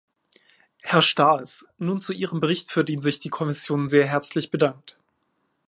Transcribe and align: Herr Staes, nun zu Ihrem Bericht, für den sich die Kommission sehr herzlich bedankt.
Herr 0.79 1.03
Staes, 1.03 1.67
nun 1.77 2.01
zu 2.01 2.11
Ihrem 2.11 2.39
Bericht, 2.39 2.73
für 2.73 2.83
den 2.83 3.01
sich 3.01 3.19
die 3.19 3.29
Kommission 3.29 3.87
sehr 3.87 4.07
herzlich 4.07 4.49
bedankt. 4.49 4.97